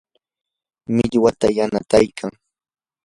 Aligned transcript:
millwata 0.95 1.47
yanataykan. 1.57 2.31